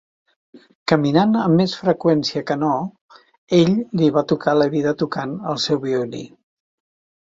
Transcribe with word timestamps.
Caminant 0.91 1.35
amb 1.41 1.57
més 1.63 1.75
freqüència 1.83 2.43
que 2.49 2.59
no, 2.63 2.71
ell 3.61 3.79
li 4.03 4.11
va 4.19 4.27
tocar 4.35 4.59
la 4.65 4.73
vida 4.77 4.99
tocant 5.07 5.41
el 5.55 5.65
seu 5.71 5.87
violí. 5.89 6.29